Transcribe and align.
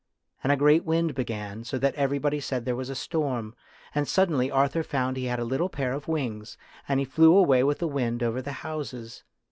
And 0.41 0.51
a 0.51 0.57
great 0.57 0.83
wind 0.83 1.13
began, 1.13 1.63
so 1.63 1.77
that 1.77 1.93
everybody 1.93 2.39
said 2.39 2.65
there 2.65 2.75
was 2.75 2.89
a 2.89 2.95
storm, 2.95 3.53
and 3.93 4.07
sud 4.07 4.31
denly 4.31 4.51
Arthur 4.51 4.81
found 4.81 5.15
he 5.15 5.25
had 5.25 5.37
a 5.37 5.43
little 5.45 5.69
pair 5.69 5.93
of 5.93 6.07
wings, 6.07 6.57
and 6.89 6.99
he 6.99 7.05
flew 7.05 7.35
away 7.37 7.63
with 7.63 7.77
the 7.77 7.87
wind 7.87 8.23
over 8.23 8.41
the 8.41 8.51
houses. 8.65 9.23